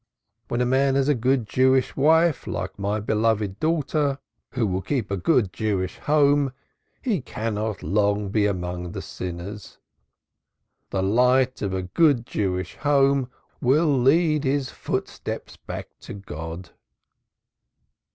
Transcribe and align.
When 0.47 0.61
a 0.61 0.65
man 0.65 0.95
has 0.95 1.07
a 1.09 1.13
good 1.13 1.45
Jewish 1.45 1.95
wife 1.95 2.47
like 2.47 2.79
my 2.79 2.99
beloved 2.99 3.59
daughter, 3.59 4.17
who 4.53 4.65
will 4.65 4.81
keep 4.81 5.11
a 5.11 5.15
good 5.15 5.53
Jewish 5.53 5.99
house, 5.99 6.49
he 7.03 7.21
cannot 7.21 7.81
be 7.81 7.85
long 7.87 8.35
among 8.35 8.93
the 8.93 9.01
sinners. 9.03 9.77
The 10.89 11.03
light 11.03 11.61
of 11.61 11.75
a 11.75 11.83
true 11.83 12.15
Jewish 12.15 12.77
home 12.77 13.29
will 13.61 13.95
lead 13.95 14.43
his 14.43 14.71
footsteps 14.71 15.55
back 15.55 15.89
to 15.99 16.15
God." 16.15 16.71